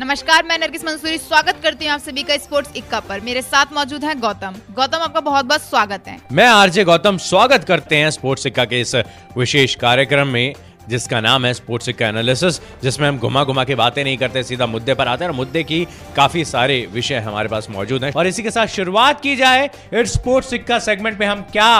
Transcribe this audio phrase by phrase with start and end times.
[0.00, 3.72] नमस्कार, मैं नरगिस मंसूरी। स्वागत करती हूँ आप सभी का स्पोर्ट्स इक्का पर। मेरे साथ
[3.72, 8.10] मौजूद है गौतम। गौतम, आपका बहुत बहुत स्वागत है। मैं आरजे गौतम, स्वागत करते हैं
[8.10, 8.94] स्पोर्ट्स इक्का के इस
[9.36, 10.54] विशेष कार्यक्रम में।
[10.90, 14.66] जिसका नाम है स्पोर्ट्स सिक्का एनालिसिस, जिसमें हम घुमा घुमा के बातें नहीं करते, सीधा
[14.66, 15.84] मुद्दे पर आते हैं और मुद्दे की
[16.16, 20.12] काफ़ी सारे विषय हमारे पास मौजूद हैं। और इसी के साथ शुरुआत की जाए, इस
[20.12, 21.70] स्पोर्ट्स सिक्का सेगमेंट में हम क्या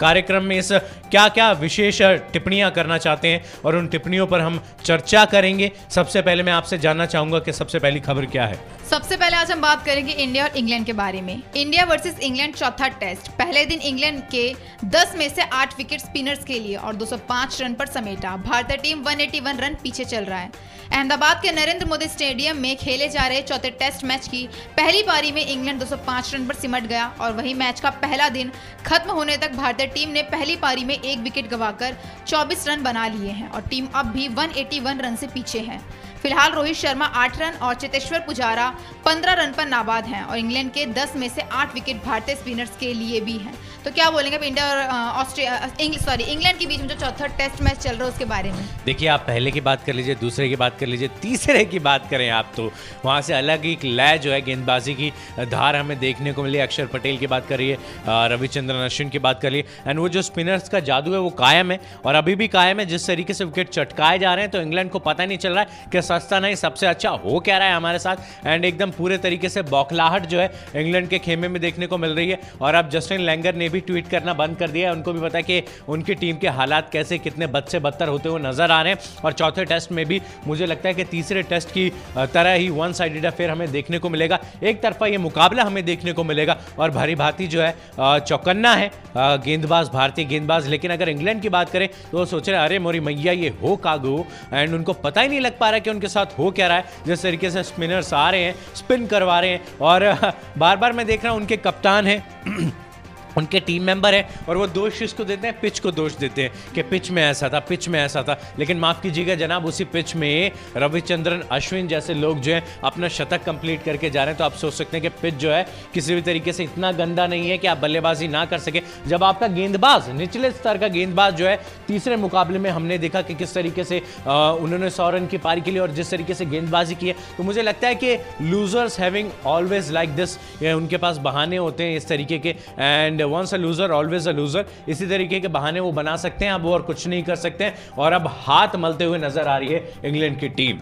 [0.00, 0.72] कार्यक्रम में इस
[1.10, 2.00] क्या क्या विशेष
[2.32, 6.78] टिप्पणियाँ करना चाहते हैं और उन टिप्पणियों पर हम चर्चा करेंगे। सबसे पहले मैं आपसे
[6.78, 8.58] जानना चाहूँगा कि सबसे पहली खबर क्या है।
[8.90, 12.54] सबसे पहले आज हम बात करेंगे इंडिया और इंग्लैंड के बारे में। इंडिया वर्सेस इंग्लैंड
[12.54, 14.44] चौथा टेस्ट। पहले दिन इंग्लैंड के
[14.84, 19.02] 10 में से 8 विकेट स्पिनर्स के लिए और 205 रन पर समेटा। भारतीय टीम
[19.04, 20.50] 181 रन पीछे चल रहा है।
[20.92, 24.46] अहमदाबाद के नरेंद्र मोदी स्टेडियम में खेले जा रहे चौथे टेस्ट मैच की
[24.76, 28.50] पहली पारी में इंग्लैंड 205 रन पर सिमट गया और वही मैच का पहला दिन
[28.86, 31.96] खत्म होने तक भारतीय टीम ने पहली पारी में एक विकेट गंवाकर
[32.26, 35.80] 24 रन बना लिए हैं और टीम अब भी 181 रन से पीछे है।
[36.22, 38.68] फ़िलहाल रोहित शर्मा आठ रन और चेतेश्वर पुजारा
[39.04, 42.76] पंद्रह रन पर नाबाद हैं और इंग्लैंड के दस में से आठ विकेट भारतीय स्पिनर्स
[42.80, 43.54] के लिए भी हैं।
[43.84, 44.78] तो क्या बोलेंगे अब इंडिया और
[45.20, 48.50] ऑस्ट्रेलिया सॉरी इंग्लैंड के बीच में जो चौथा टेस्ट मैच चल रहा है उसके बारे
[48.52, 51.78] में। देखिए, आप पहले की बात कर लीजिए, दूसरे की बात कर लीजिए, तीसरे की
[51.78, 52.70] बात करें आप तो
[53.04, 55.10] वहाँ से अलग एक लय जो है गेंदबाजी की
[55.46, 59.64] धार हमें देखने को मिली। अक्षर पटेल की बात करिए रविचंद्रन अश्विन की बात करिए
[59.86, 62.86] एंड वो जो स्पिनर्स का जादू है वो कायम है, और अभी भी कायम है,
[62.86, 65.60] जिस तरीके से विकेट चटकाए जा रहे हैं तो इंग्लैंड को पता नहीं चल रहा
[65.60, 68.16] है कि सस्ता नहीं, सबसे अच्छा हो क्या रहा है हमारे साथ?
[68.46, 72.10] एंड एकदम पूरे तरीके से बौखलाहट जो है इंग्लैंड के खेमे में देखने को मिल
[72.10, 75.12] रही है। और अब जस्टिन लैंगर ने भी ट्वीट करना बंद कर दिया है। उनको
[75.12, 78.40] भी पता है कि उनकी टीम के हालात कैसे, कितने बद से बदतर होते हुए
[78.40, 81.70] नज़र आ रहे हैं। और चौथे टेस्ट में भी मुझे लगता है कि तीसरे टेस्ट
[81.70, 85.84] की तरह ही वन साइडेड अफेयर हमें देखने को मिलेगा। एक तरफा ये मुकाबला हमें
[85.84, 91.08] देखने को मिलेगा। और भारी भांति जो है चौकन्ना है गेंदबाज, भारतीय गेंदबाज। लेकिन अगर
[91.08, 94.26] इंग्लैंड की बात करें तो सोच रहे अरे मोरी मैया, ये हो कागो?
[94.52, 96.84] एंड उनको पता ही नहीं लग पा रहा कि उनके साथ हो क्या रहा है?
[97.06, 101.06] जिस तरीके से स्पिनर्स आ रहे हैं स्पिन करवा रहे हैं, और बार बार मैं
[101.06, 102.72] देख रहा हूँ उनके कप्तान हैं।
[103.36, 105.58] उनके टीम मेंबर हैं और वो दोष किसको देते हैं?
[105.60, 108.78] पिच को दोष देते हैं कि पिच में ऐसा था पिच में ऐसा था। लेकिन
[108.78, 113.82] माफ़ कीजिएगा जनाब, उसी पिच में रविचंद्रन, अश्विन जैसे लोग जो हैं, अपना शतक कंप्लीट
[113.82, 116.22] करके जा रहे हैं। तो आप सोच सकते हैं कि पिच जो है, किसी भी
[116.22, 120.10] तरीके से इतना गंदा नहीं है कि आप बल्लेबाजी ना कर सके। जब आपका गेंदबाज,
[120.10, 123.98] निचले स्तर का गेंदबाज जो है, तीसरे मुकाबले में हमने देखा कि किस तरीके से
[124.20, 127.42] उन्होंने सौ रन की पारी के लिए और जिस तरीके से गेंदबाजी की है। तो
[127.42, 132.08] मुझे लगता है कि losers having always like this उनके पास बहाने होते हैं इस
[132.08, 135.92] तरीके के। And and once a loser always a loser इसी तरीके के बहाने वो
[135.92, 139.18] बना सकते हैं, अब और कुछ नहीं कर सकते हैं। और अब हाथ मलते हुए
[139.18, 140.80] नज़र आ रही है इंग्लैंड की टीम।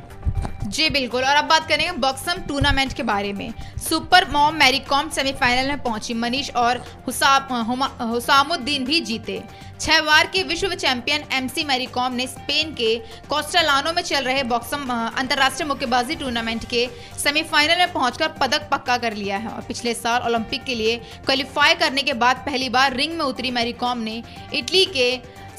[0.65, 5.69] जी, बिल्कुल। और अब बात करेंगे बॉक्सम टूर्नामेंट के बारे में। सुपर मॉम मैरीकॉम सेमीफाइनल
[5.69, 9.43] में पहुँची। मनीष और हुसामुद्दीन भी जीते।
[9.81, 12.97] छह बार के विश्व चैंपियन एमसी मैरीकॉम ने स्पेन के
[13.28, 16.87] कोस्टालानो में चल रहे बॉक्सम अंतर्राष्ट्रीय मुक्केबाजी टूर्नामेंट के
[17.19, 20.97] सेमीफाइनल में पहुंचकर पदक पक्का कर लिया है और पिछले साल ओलंपिक के लिए
[21.27, 24.22] क्वालिफाई करने के बाद पहली बार रिंग में उतरी मैरीकॉम ने
[24.55, 25.11] इटली के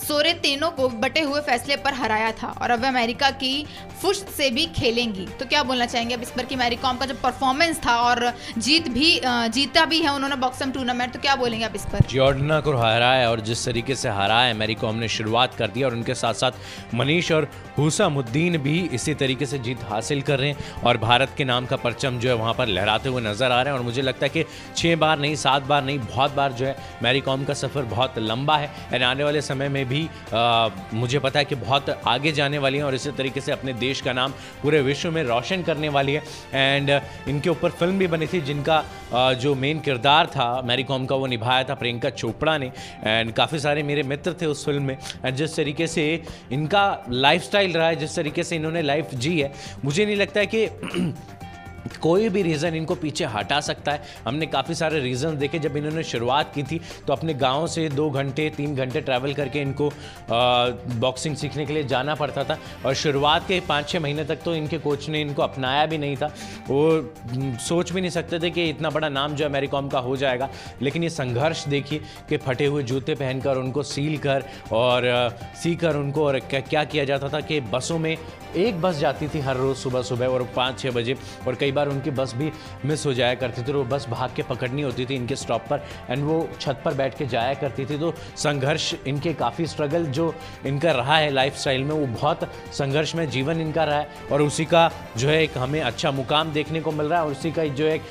[0.09, 3.66] सोरे तीनों को बटे हुए फैसले पर हराया था और अब अमेरिका की
[4.02, 7.06] फुश से भी खेलेंगी। तो क्या बोलना चाहेंगे अब इस पर की मैरी कॉम का
[7.06, 9.09] जो परफॉर्मेंस था और जीत भी
[9.53, 12.06] जीता भी है उन्होंने बॉक्सम टूर्नामेंट तो क्या बोलेंगे आप इस पर?
[12.09, 15.68] जॉर्डना को हरा है और जिस तरीके से हरा है मैरी कॉम ने शुरुआत कर
[15.68, 20.40] दी और उनके साथ साथ मनीष और हुसामुद्दीन भी इसी तरीके से जीत हासिल कर
[20.40, 23.52] रहे हैं और भारत के नाम का परचम जो है वहाँ पर लहराते हुए नज़र
[23.52, 24.46] आ रहे हैं और मुझे लगता है कि
[24.76, 28.20] छः बार नहीं, सात बार नहीं, बहुत बार जो है मैरी कॉम का सफ़र बहुत
[28.20, 32.32] लंबा है। एंड आने वाले समय में भी आ, मुझे पता है कि बहुत आगे
[32.32, 34.32] जाने वाली हैं और इसी तरीके से अपने देश का नाम
[34.64, 36.24] पूरे विश्व में रोशन करने वाली है।
[36.54, 36.90] एंड
[37.28, 38.84] इनके ऊपर फ़िल्म भी बनी थी जिनका
[39.14, 42.72] आ, जो मेन किरदार था मैरी कॉम का वो निभाया था प्रियंका चोपड़ा ने।
[43.04, 47.50] एंड काफ़ी सारे मेरे मित्र थे उस फ़िल्म में। एंड जिस तरीके से इनका लाइफ
[47.56, 49.52] रहा है जिस तरीके से इन्होंने लाइफ जी है
[49.86, 50.66] मुझे नहीं लगता है कि
[52.01, 56.03] कोई भी रीज़न इनको पीछे हटा सकता है। हमने काफ़ी सारे रीज़न देखे, जब इन्होंने
[56.03, 59.91] शुरुआत की थी तो अपने गाँव से दो घंटे, तीन घंटे ट्रैवल करके इनको
[61.00, 64.56] बॉक्सिंग सीखने के लिए जाना पड़ता था। और शुरुआत के पाँच छः महीने तक तो
[64.56, 66.34] इनके कोच ने इनको अपनाया भी नहीं था।
[66.69, 67.14] वो
[67.59, 70.49] सोच भी नहीं सकते थे कि इतना बड़ा नाम जो है का हो जाएगा।
[70.82, 75.08] लेकिन ये संघर्ष देखिए कि फटे हुए जूते पहनकर उनको सील कर और
[75.55, 78.16] सी कर उनको और क्या, किया जाता था कि बसों में
[78.55, 81.16] एक बस जाती थी हर रोज़ सुबह सुबह और पाँच छः बजे।
[81.47, 82.52] और कई बार उनकी बस भी
[82.86, 85.66] मिस हो जाया करती थी और वो बस भाग के पकड़नी होती थी इनके स्टॉप
[85.70, 90.06] पर एंड वो छत पर बैठ के जाया करती थी। तो संघर्ष इनके काफ़ी स्ट्रगल
[90.12, 90.34] जो
[90.66, 94.66] इनका रहा है लाइफ में, वो बहुत संघर्ष में जीवन इनका रहा है, और उसी
[94.66, 97.66] का जो है एक हमें अच्छा मुकाम देखने को मिल रहा है, और उसी का
[97.66, 98.02] जो एक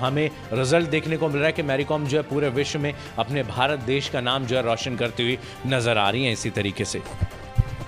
[0.00, 2.92] हमें रिज़ल्ट देखने को मिल रहा है कि मैरी कॉम जो है पूरे विश्व में
[3.18, 6.50] अपने भारत देश का नाम जो है रोशन करती हुई नज़र आ रही है इसी
[6.50, 7.02] तरीके से।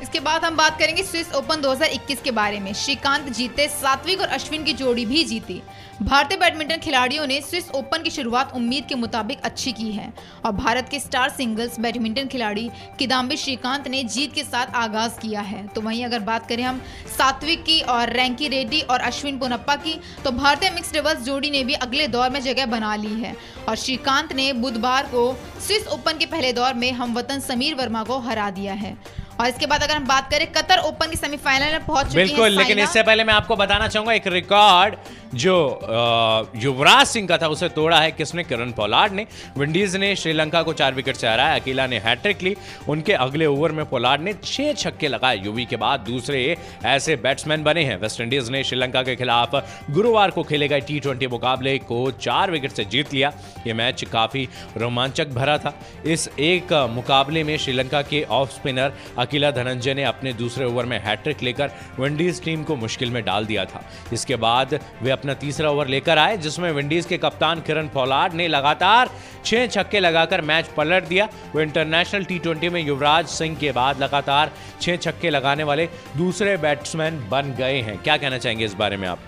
[0.06, 4.28] इसके बाद हम बात करेंगे स्विस ओपन 2021 के बारे में। श्रीकांत जीते सात्विक और
[4.28, 5.60] अश्विन की जोड़ी भी जीती।
[6.02, 10.12] भारतीय बैडमिंटन खिलाड़ियों ने स्विस ओपन की शुरुआत उम्मीद के मुताबिक अच्छी की है
[10.44, 12.68] और भारत के स्टार सिंगल्स बैडमिंटन खिलाड़ी
[12.98, 16.80] किदाम्बी श्रीकांत ने जीत के साथ आगाज़ किया है। तो वहीं अगर बात करें हम
[17.16, 21.64] सात्विक की और रैंकी रेड्डी और अश्विन पोनप्पा की तो भारतीय मिक्स डबल्स जोड़ी ने
[21.64, 23.36] भी अगले दौर में जगह बना ली है
[23.68, 25.28] और श्रीकांत ने बुधवार को
[25.66, 28.96] स्विस ओपन के पहले दौर में हमवतन समीर वर्मा को हरा दिया है।
[29.40, 32.50] और इसके बाद अगर हम बात करें कतर ओपन की सेमीफाइनल में पहुँच चुकी बिल्कुल
[32.52, 34.94] लेकिन इससे पहले मैं आपको बताना चाहूँगा एक रिकॉर्ड
[35.34, 38.44] जो युवराज सिंह का था, उसे तोड़ा है किसने?
[38.44, 39.26] किरण पोलार्ड ने।
[39.58, 42.54] विंडीज ने श्रीलंका को चार विकेट से हराया, अकेला ने हैट्रिक ली।
[42.88, 47.62] उनके अगले ओवर में पोलार्ड ने छह छक्के लगाए। यूवी के बाद दूसरे ऐसे बैट्समैन
[47.62, 49.54] बने हैं। वेस्ट इंडीज ने श्रीलंका के खिलाफ
[49.90, 53.32] गुरुवार को खेले गए टी ट्वेंटी मुकाबले को चार विकेट से जीत लिया।
[53.66, 55.74] ये मैच काफ़ी रोमांचक भरा था।
[56.06, 60.98] इस एक मुकाबले में श्रीलंका के ऑफ़ स्पिनर अकेला धनंजय ने अपने दूसरे ओवर में
[61.04, 61.70] हैट्रिक लेकर
[62.00, 66.18] विंडीज टीम को मुश्किल में डाल दिया था। इसके बाद वे अपना तीसरा ओवर लेकर
[66.18, 69.10] आए, जिसमें विंडीज के कप्तान किरण पोलार्ड ने लगातार
[69.44, 74.02] छह छक्के लगाकर मैच पलट दिया। वो इंटरनेशनल टी ट्वेंटी में युवराज सिंह के बाद
[74.02, 78.96] लगातार छह छक्के लगाने वाले दूसरे बैट्समैन बन गए हैं। क्या कहना चाहेंगे इस बारे
[78.96, 79.18] में आप?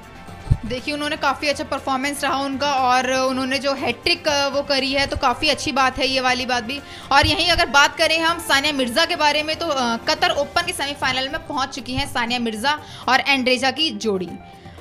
[0.66, 5.16] देखिए, उन्होंने काफ़ी अच्छा परफॉर्मेंस रहा उनका और उन्होंने जो हैट्रिक वो करी है तो
[5.16, 6.80] काफ़ी अच्छी बात है ये वाली बात भी।
[7.12, 9.66] और यहीं अगर बात करें हम सानिया मिर्ज़ा के बारे में तो
[10.08, 14.28] कतर ओपन के सेमीफाइनल में पहुँच चुकी हैं सानिया मिर्ज़ा और एंड्रेजा की जोड़ी।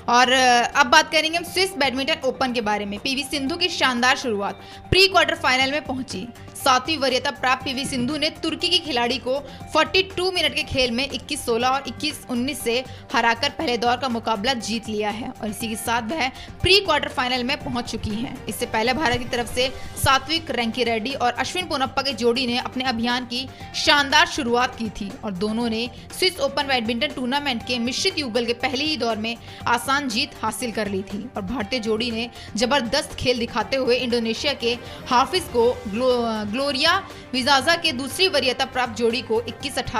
[0.09, 4.17] और अब बात करेंगे हम स्विस बैडमिंटन ओपन के बारे में। पीवी सिंधु की शानदार
[4.17, 4.59] शुरुआत
[4.89, 9.39] प्री क्वार्टर फाइनल में पहुँची। सातवीं वरीयता प्राप्त पीवी सिंधु ने तुर्की की खिलाड़ी को
[9.73, 12.83] 42 मिनट के खेल में 21-16 और 21-19 से
[13.13, 16.27] हराकर पहले दौर का मुकाबला जीत लिया है और इसी के साथ वह
[16.61, 19.67] प्री क्वार्टर फाइनल में पहुँच चुकी हैं। इससे पहले भारत की तरफ़ से
[20.03, 24.89] सात्विक रैंकी रेड्डी और अश्विन पोनप्पा की जोड़ी ने अपने अभियान की शानदार शुरुआत की
[24.91, 29.17] थी और दोनों ने स्विस ओपन बैडमिंटन टूर्नामेंट के मिश्रित युगल के पहले ही दौर
[29.17, 29.35] में
[29.67, 34.53] आसान जीत हासिल कर ली थी और भारतीय जोड़ी ने ज़बरदस्त खेल दिखाते हुए इंडोनेशिया
[34.53, 34.77] के
[35.07, 36.97] हाफिज को ग्लोरिया
[37.33, 39.41] विजाजा के दूसरी वरीयता प्राप्त जोड़ी को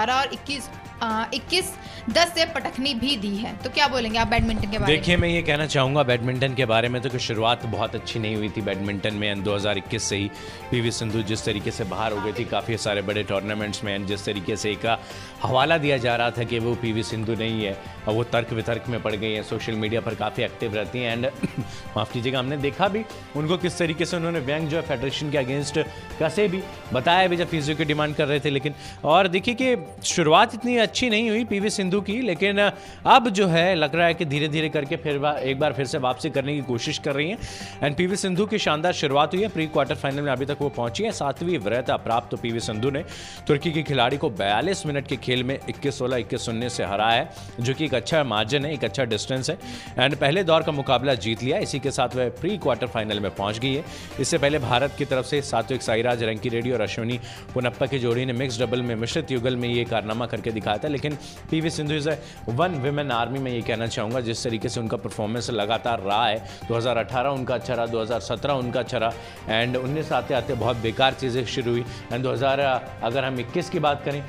[0.07, 1.71] 21-18 और 21 इक्कीस,
[2.09, 5.29] दस से पटखनी भी दी है। तो क्या बोलेंगे आप बैडमिंटन के बारे देखिए, मैं
[5.29, 8.61] ये कहना चाहूँगा बैडमिंटन के बारे में तो कि शुरुआत बहुत अच्छी नहीं हुई थी
[8.61, 10.29] बैडमिंटन में, एंड 2021 से ही
[10.71, 14.25] पीवी सिंधु जिस तरीके से बाहर हो गई थी, काफ़ी सारे बड़े टूर्नामेंट्स में जिस
[14.25, 14.85] तरीके से एक
[15.43, 17.77] हवाला दिया जा रहा था कि वो पीवी सिंधु नहीं है,
[18.07, 21.11] और वो तर्क वितर्क में पड़ गई हैं, सोशल मीडिया पर काफ़ी एक्टिव रहती हैं,
[21.13, 21.25] एंड
[21.97, 23.03] माफ़ कीजिएगा, हमने देखा भी
[23.35, 25.79] उनको किस तरीके से उन्होंने बैंक जो है फेडरेशन के अगेंस्ट
[26.19, 26.61] कैसे भी,
[26.93, 28.73] बताया भी जब फिजियो की डिमांड कर रहे थे, लेकिन,
[29.05, 33.75] और देखिए कि शुरुआत इतनी अच्छी नहीं हुई पीवी सिंधु की, लेकिन अब जो है,
[33.75, 36.61] लग रहा है कि धीरे धीरे करके फिर एक बार फिर से वापसी करने की
[36.63, 37.37] कोशिश कर रही हैं।
[37.83, 40.69] एंड पीवी सिंधु की शानदार शुरुआत हुई है, प्री क्वार्टर फाइनल में अभी तक वो
[40.71, 43.03] पहुँची है। सातवीं वृहता प्राप्त तो पीवी सिंधु ने
[43.47, 47.09] तुर्की के खिलाड़ी को बयालीस मिनट के खेल में इक्कीस सोलह, इक्कीस शून्य से हरा
[47.09, 47.29] है,
[47.59, 49.57] जो कि एक अच्छा मार्जिन है, एक अच्छा डिस्टेंस है।
[49.99, 53.29] एंड पहले दौर का मुकाबला जीत लिया, इसी के साथ वह प्री क्वार्टर फाइनल में
[53.31, 53.83] पहुँच गई है।
[54.19, 57.19] इससे पहले भारत की तरफ़ से सात्विक साईराज, रंकी रेड्डी और अश्विनी
[57.53, 60.87] पुनप्पा की जोड़ी ने मिक्स डबल में, मिश्रित युगल में ये कारनामा करके दिखाया था,
[60.87, 61.17] लेकिन
[61.51, 62.09] P V Sindhu is
[62.49, 66.67] one women army में ये कहना चाहूँगा, जिस तरीके से उनका परफॉर्मेंस लगातार रहा है
[66.67, 71.45] 2018 उनका अच्छा रहा 2017 उनका अच्छा रहा एंड उन्नीस आते आते बहुत बेकार चीज़ें
[71.45, 71.83] शुरू हुई।
[72.13, 72.59] एंड 2000
[73.03, 74.21] अगर हम 21 की बात करें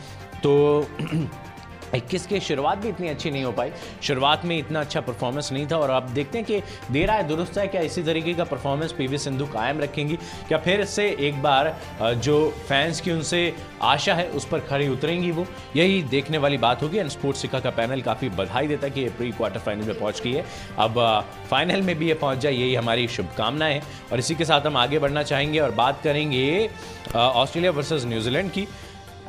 [0.43, 0.53] तो
[1.95, 3.71] इक्कीस की शुरुआत भी इतनी अच्छी नहीं हो पाई।
[4.03, 6.61] शुरुआत में इतना अच्छा परफॉर्मेंस नहीं था और आप देखते हैं कि
[6.93, 10.17] दे रहा है दुरुस्त है क्या इसी तरीके का परफॉर्मेंस पीवी सिंधु कायम रखेंगी?
[10.49, 15.31] क्या फिर इससे एक बार जो फैंस की उनसे आशा है, उस पर खड़ी उतरेंगी
[15.31, 15.47] वो?
[15.77, 19.01] यही देखने वाली बात होगी। एंड स्पोर्ट्स सिक्का का पैनल काफ़ी बधाई देता है कि
[19.01, 20.45] ये प्री क्वार्टर फाइनल में पहुँच गई है।
[20.79, 24.67] अब फाइनल में भी ये पहुँच जाए, यही हमारी शुभकामनाएँ हैं। और इसी के साथ
[24.67, 26.69] हम आगे बढ़ना चाहेंगे और बात करेंगे
[27.15, 28.67] ऑस्ट्रेलिया वर्सेज न्यूजीलैंड की।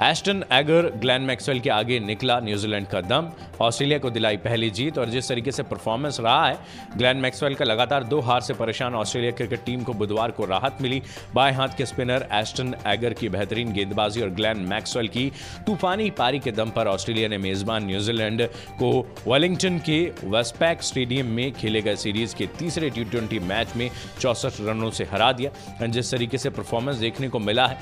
[0.01, 3.29] एस्टन एगर ग्लैन मैक्सवेल के आगे निकला न्यूजीलैंड का दम।
[3.61, 6.57] ऑस्ट्रेलिया को दिलाई पहली जीत और जिस तरीके से परफॉर्मेंस रहा है
[6.97, 10.77] ग्लैन मैक्सवेल का लगातार दो हार से परेशान ऑस्ट्रेलिया क्रिकेट टीम को बुधवार को राहत
[10.81, 11.01] मिली।
[11.35, 15.31] बाएँ हाथ के स्पिनर एस्टन एगर की बेहतरीन गेंदबाजी और ग्लैन मैक्सवेल की
[15.65, 18.45] तूफानी पारी के दम पर ऑस्ट्रेलिया ने मेजबान न्यूजीलैंड
[18.79, 18.91] को
[19.27, 23.89] वेलिंगटन के वेस्पैक स्टेडियम में खेले गए सीरीज़ के तीसरे टी मैच में
[24.19, 25.51] चौसठ रनों से हरा दिया।
[25.83, 27.77] एंड जिस तरीके से परफॉर्मेंस देखने को मिला है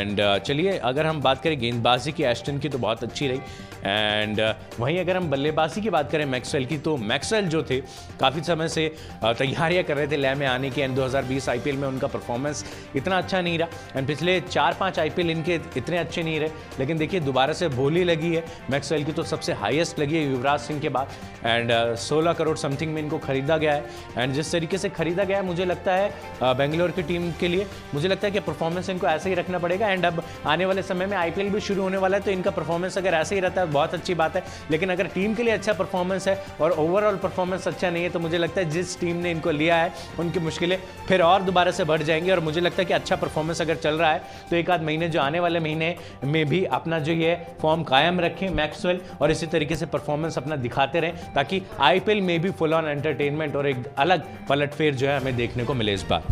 [0.00, 3.40] एंड चलिए, अगर हम बात करें गेंदबाजी की एस्टन की तो बहुत अच्छी रही।
[3.84, 7.80] एंड uh, वहीं अगर हम बल्लेबाजी की बात करें मैक्सवेल की तो मैक्सवेल जो थे
[8.20, 11.76] काफ़ी समय से uh, तैयारियाँ कर रहे थे लय में आने की। एंड 2020 आईपीएल
[11.76, 12.64] में उनका परफॉर्मेंस
[12.96, 16.98] इतना अच्छा नहीं रहा। एंड पिछले चार पाँच आईपीएल इनके इतने अच्छे नहीं रहे। लेकिन
[16.98, 20.80] देखिए दोबारा से बोली लगी है मैक्सवेल की तो सबसे हाइएस्ट लगी है युवराज सिंह
[20.80, 21.08] के बाद।
[21.44, 23.84] एंड uh, सोलह करोड़ समथिंग में इनको खरीदा गया है।
[24.18, 27.66] एंड जिस तरीके से खरीदा गया है मुझे लगता है बेंगलोर की टीम के लिए
[27.94, 31.06] मुझे लगता है कि परफॉर्मेंस इनको ऐसे ही रखना पड़ेगा। एंड अब आने वाले समय
[31.06, 33.60] में आई आईपीएल भी शुरू होने वाला है तो इनका परफॉर्मेंस अगर ऐसे ही रहता
[33.60, 37.16] है, बहुत अच्छी बात है। लेकिन अगर टीम के लिए अच्छा परफॉर्मेंस है और ओवरऑल
[37.18, 40.40] परफॉर्मेंस अच्छा नहीं है तो मुझे लगता है जिस टीम ने इनको लिया है, उनकी
[40.40, 43.76] मुश्किलें फिर और दोबारा से बढ़ जाएँगी। और मुझे लगता है कि अच्छा परफॉर्मेंस अगर
[43.76, 47.12] चल रहा है तो एक आध महीने जो आने वाले महीने में भी अपना जो
[47.14, 52.20] ये फॉर्म कायम रखें मैक्सवेल और इसी तरीके से परफॉर्मेंस अपना दिखाते रहें, ताकि आईपीएल
[52.20, 55.94] में भी फुल ऑन एंटरटेनमेंट और एक अलग पलटफेर जो है हमें देखने को मिले
[55.94, 56.22] इस बार।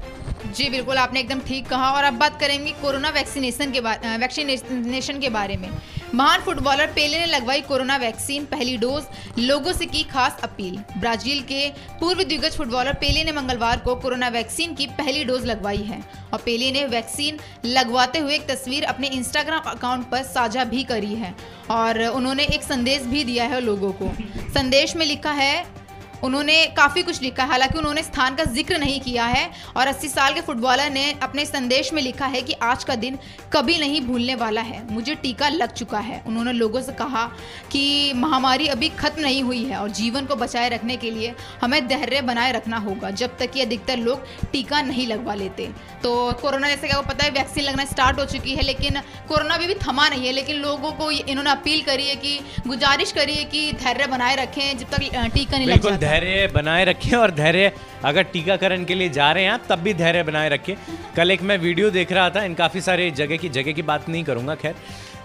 [0.47, 4.83] जी, बिल्कुल आपने एकदम ठीक कहा। और अब बात करेंगे कोरोना वैक्सीनेशन के बारे वैक्सीनेशन
[4.93, 5.69] के बारे में।
[6.15, 9.05] महान फुटबॉलर पेले ने लगवाई कोरोना वैक्सीन पहली डोज
[9.39, 11.69] लोगों से की खास अपील। ब्राज़ील के
[12.01, 16.39] पूर्व दिग्गज फुटबॉलर पेले ने मंगलवार को कोरोना वैक्सीन की पहली डोज लगवाई है। और
[16.39, 21.35] पेले ने वैक्सीन लगवाते हुए एक तस्वीर अपने इंस्टाग्राम अकाउंट पर साझा भी करी है।
[21.71, 24.13] और उन्होंने एक संदेश भी दिया है लोगों को।
[24.55, 25.82] संदेश में लिखा है
[26.23, 30.09] उन्होंने काफ़ी कुछ लिखा है। हालाँकि उन्होंने स्थान का ज़िक्र नहीं किया है और 80
[30.09, 33.19] साल के फुटबॉलर ने अपने संदेश में लिखा है कि आज का दिन
[33.53, 37.25] कभी नहीं भूलने वाला है। मुझे टीका लग चुका है। उन्होंने लोगों से कहा
[37.73, 41.87] कि महामारी अभी खत्म नहीं हुई है और जीवन को बचाए रखने के लिए हमें
[41.89, 45.69] धैर्य बनाए रखना होगा जब तक कि अधिकतर लोग टीका नहीं लगवा लेते।
[46.03, 46.11] तो
[46.43, 49.75] कोरोना जैसे क्या पता है वैक्सीन लगना स्टार्ट हो चुकी है लेकिन कोरोना भी, भी
[49.83, 53.73] थमा नहीं है लेकिन लोगों को इन्होंने अपील करी है कि गुजारिश करी है कि
[53.75, 57.73] धैर्य बनाए रखें जब तक टीका नहीं लग जाता। धैर्य बनाए रखें और धैर्य
[58.05, 60.75] अगर टीकाकरण के लिए जा रहे हैं आप तब भी धैर्य बनाए रखें।
[61.17, 64.09] कल एक मैं वीडियो देख रहा था, इन काफ़ी सारे जगह की जगह की बात
[64.09, 64.75] नहीं करूँगा, खैर।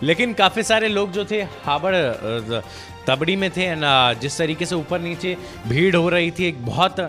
[0.03, 1.95] लेकिन काफ़ी सारे लोग जो थे, हावड़
[3.07, 3.83] तबड़ी में थे एंड
[4.21, 5.35] जिस तरीके से ऊपर नीचे
[5.67, 6.99] भीड़ हो रही थी, एक बहुत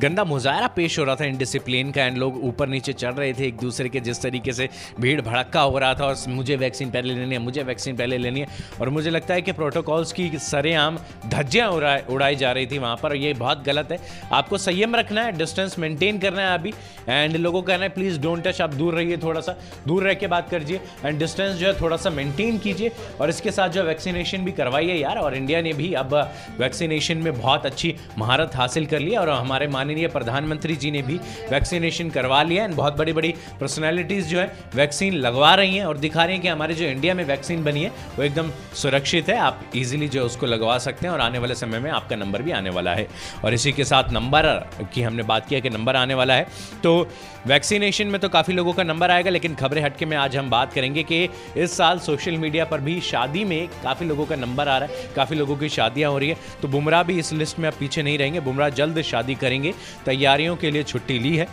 [0.00, 3.46] गंदा मुजाहरा पेश हो रहा था इंडिसिप्लिन का एंड लोग ऊपर नीचे चढ़ रहे थे
[3.46, 4.68] एक दूसरे के जिस तरीके से
[5.00, 8.40] भीड़ भड़क्का हो रहा था और मुझे वैक्सीन पहले लेनी है, मुझे वैक्सीन पहले लेनी
[8.40, 8.46] है।
[8.80, 12.96] और मुझे लगता है कि प्रोटोकॉल्स की सरेआम धज्जियाँ उड़ा उड़ाई जा रही थी वहाँ
[13.02, 13.98] पर ये बहुत गलत है।
[14.32, 16.72] आपको संयम रखना है डिस्टेंस मेंटेन करना है अभी।
[17.08, 19.56] एंड लोगों को कहना है, प्लीज़ डोंट टच आप दूर रहिए थोड़ा सा,
[19.86, 23.50] दूर रह के बात करिए। एंड डिस्टेंस जो है थोड़ा सा मेंटेन कीजिए और इसके
[23.52, 26.14] साथ जो वैक्सीनेशन भी करवाइए यार और इंडिया ने भी अब
[26.58, 31.16] वैक्सीनेशन में बहुत अच्छी महारत हासिल कर लिया और हमारे माननीय प्रधानमंत्री जी ने भी
[31.50, 35.98] वैक्सीनेशन करवा लिया एंड बहुत बड़ी बड़ी पर्सनैलिटीज़ जो है वैक्सीन लगवा रही हैं और
[35.98, 39.36] दिखा रही हैं कि हमारे जो इंडिया में वैक्सीन बनी है, वो एकदम सुरक्षित है।
[39.38, 42.50] आप इजीली जो उसको लगवा सकते हैं और आने वाले समय में आपका नंबर भी
[42.50, 43.06] आने वाला है।
[43.44, 44.48] और इसी के साथ नंबर
[44.94, 46.46] की हमने बात किया कि नंबर आने वाला है।
[46.84, 47.08] तो
[47.46, 50.72] वैक्सीनेशन में तो काफ़ी लोगों का नंबर आएगा, लेकिन खबरें हटके में आज हम बात
[50.72, 54.76] करेंगे कि इस साल सोशल मीडिया पर भी शादी में काफ़ी लोगों का नंबर आ
[54.78, 57.68] रहा है। काफ़ी लोगों की शादियाँ हो रही है। तो बुमराह भी इस लिस्ट में
[57.68, 59.74] अब पीछे नहीं रहेंगे। बुमराह जल्द शादी करेंगे।
[60.06, 61.48] तैयारियों के लिए छुट्टी ली है।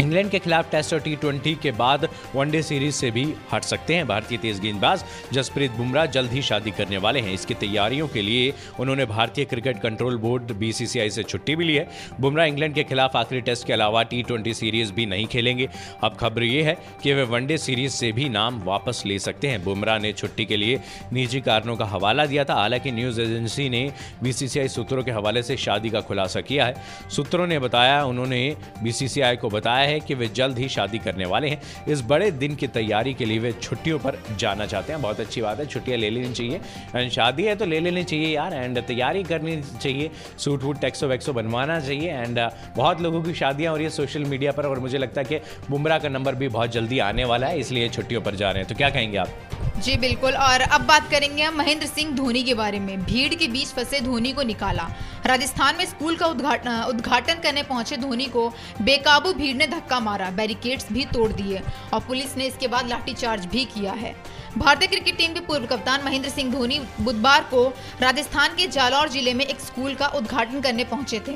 [0.00, 3.94] इंग्लैंड के खिलाफ टेस्ट और टी ट्वेंटी के बाद वनडे सीरीज़ से भी हट सकते
[3.94, 8.22] हैं। भारतीय तेज गेंदबाज जसप्रीत बुमराह जल्द ही शादी करने वाले हैं। इसकी तैयारियों के
[8.22, 11.88] लिए उन्होंने भारतीय क्रिकेट कंट्रोल बोर्ड बीसीसीआई से छुट्टी भी ली है।
[12.20, 15.68] बुमराह इंग्लैंड के खिलाफ आखिरी टेस्ट के अलावा टी ट्वेंटी सीरीज़ भी नहीं खेलेंगे।
[16.04, 19.64] अब खबर यह है कि वे वनडे सीरीज़ से भी नाम वापस ले सकते हैं।
[19.64, 20.80] बुमराह ने छुट्टी के लिए
[21.12, 25.56] निजी कारणों का हवाला दिया था। हालाँकि न्यूज़ एजेंसी ने बीसीसीआई सूत्रों के हवाले से
[25.56, 26.74] शादी का खुलासा किया है।
[27.10, 31.24] सूत्रों ने बताया, उन्होंने बीसीसीआई को बताया बताया है कि वे जल्द ही शादी करने
[31.26, 35.00] वाले हैं। इस बड़े दिन की तैयारी के लिए वे छुट्टियों पर जाना चाहते हैं।
[35.02, 36.60] बहुत अच्छी बात है, छुट्टियाँ ले लेनी चाहिए।
[36.96, 41.08] एंड शादी है तो ले लेनी चाहिए यार, एंड तैयारी करनी चाहिए। सूट वूट, टैक्सो
[41.08, 42.40] वैक्सो बनवाना चाहिए। एंड
[42.76, 45.70] बहुत लोगों की शादियाँ हो रही है सोशल मीडिया पर और मुझे लगता है कि
[45.70, 48.68] बुमराह का नंबर भी बहुत जल्दी आने वाला है, इसलिए छुट्टियों पर जा रहे हैं।
[48.68, 49.63] तो क्या कहेंगे आप?
[49.74, 53.48] जी, बिल्कुल। और अब बात करेंगे हम महेंद्र सिंह धोनी के बारे में। भीड़ के
[53.48, 54.88] बीच फंसे धोनी को निकाला।
[55.26, 58.48] राजस्थान में स्कूल का उद्घाटन उद्घाटन करने पहुँचे धोनी को
[58.82, 61.62] बेकाबू भीड़ ने धक्का मारा। बैरिकेड्स भी तोड़ दिए
[61.94, 64.14] और पुलिस ने इसके बाद लाठीचार्ज भी किया है।
[64.58, 67.62] भारतीय क्रिकेट टीम के पूर्व कप्तान महेंद्र सिंह धोनी बुधवार को
[68.00, 71.34] राजस्थान के जालौर ज़िले में एक स्कूल का उद्घाटन करने पहुँचे थे।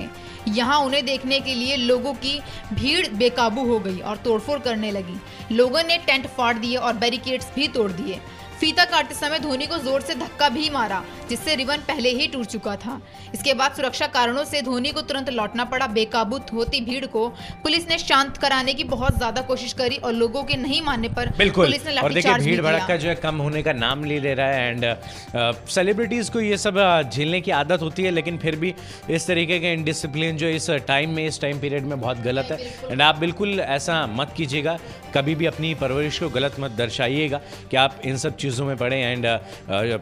[0.51, 2.39] यहाँ उन्हें देखने के लिए लोगों की
[2.73, 7.51] भीड़ बेकाबू हो गई और तोड़फोड़ करने लगी। लोगों ने टेंट फाड़ दिए और बैरिकेड्स
[7.55, 8.21] भी तोड़ दिए।
[8.61, 12.47] फीता काटते समय धोनी को ज़ोर से धक्का भी मारा। जिससे रिबन पहले ही टूट
[12.49, 13.01] चुका था।
[13.35, 17.27] इसके बाद सुरक्षा कारणों से धोनी को तुरंत लौटना पड़ा। बेकाबू होती भीड़ को
[17.63, 21.29] पुलिस ने शांत कराने की बहुत ज़्यादा कोशिश करी और लोगों के नहीं मानने पर
[21.39, 24.35] बिल्कुल। पुलिस ने और देखिए भीड़ भड़क जो है कम होने का नाम ले ले
[24.35, 24.85] रहा है एंड
[25.71, 28.75] सेलिब्रिटीज को ये सब झेलने की आदत होती है लेकिन फिर भी
[29.11, 32.59] इस तरीके के इनडिसिप्लिन जो इस टाइम में इस टाइम पीरियड में बहुत गलत है।
[32.91, 34.79] एंड आप बिल्कुल ऐसा मत कीजिएगा
[35.15, 38.97] कभी भी अपनी परवरिश को गलत मत दर्शाइएगा कि आप इन सब चीज़ों में पड़े
[38.97, 39.27] एंड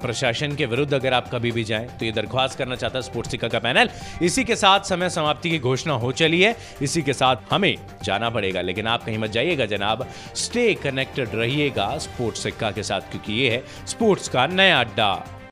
[0.00, 3.30] प्रशासन के विरुद्ध अगर आप कभी भी जाएँ तो ये दरख्वास्त करना चाहता है स्पोर्ट्स
[3.30, 3.90] सिक्का का पैनल।
[4.22, 8.30] इसी के साथ समय समाप्ति की घोषणा हो चली है। इसी के साथ हमें जाना
[8.30, 10.06] पड़ेगा, लेकिन आप कहीं मत जाइएगा जनाब।
[10.36, 15.14] स्टे कनेक्टेड रहिएगा स्पोर्ट्स सिक्का के साथ, क्योंकि ये है स्पोर्ट्स का नया अड्डा।